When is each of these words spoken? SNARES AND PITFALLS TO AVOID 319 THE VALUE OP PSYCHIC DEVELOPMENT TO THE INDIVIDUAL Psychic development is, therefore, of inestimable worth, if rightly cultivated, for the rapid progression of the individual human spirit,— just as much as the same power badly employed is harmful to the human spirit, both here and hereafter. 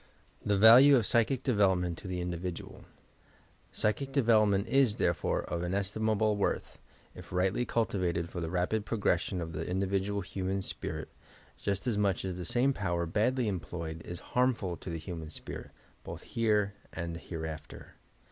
SNARES 0.01 0.09
AND 0.15 0.49
PITFALLS 0.49 0.61
TO 0.63 0.65
AVOID 0.65 0.79
319 0.81 0.95
THE 0.97 0.97
VALUE 0.97 0.97
OP 0.97 1.05
PSYCHIC 1.05 1.43
DEVELOPMENT 1.43 1.97
TO 1.99 2.07
THE 2.07 2.21
INDIVIDUAL 2.21 2.85
Psychic 3.71 4.11
development 4.11 4.67
is, 4.67 4.95
therefore, 4.95 5.41
of 5.43 5.61
inestimable 5.63 6.37
worth, 6.37 6.79
if 7.13 7.31
rightly 7.31 7.65
cultivated, 7.65 8.27
for 8.31 8.41
the 8.41 8.49
rapid 8.49 8.83
progression 8.83 9.39
of 9.41 9.53
the 9.53 9.69
individual 9.69 10.21
human 10.21 10.63
spirit,— 10.63 11.09
just 11.61 11.85
as 11.85 11.99
much 11.99 12.25
as 12.25 12.37
the 12.37 12.45
same 12.45 12.73
power 12.73 13.05
badly 13.05 13.47
employed 13.47 14.01
is 14.03 14.19
harmful 14.33 14.75
to 14.77 14.89
the 14.89 14.97
human 14.97 15.29
spirit, 15.29 15.69
both 16.03 16.23
here 16.23 16.73
and 16.91 17.17
hereafter. 17.17 17.93